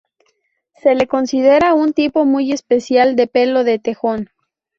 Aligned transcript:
Se 0.73 0.95
le 0.95 1.05
considera 1.05 1.75
un 1.75 1.93
tipo 1.93 2.25
muy 2.25 2.51
especial 2.51 3.15
de 3.15 3.27
pelo 3.27 3.63
de 3.63 3.77
tejón. 3.77 4.31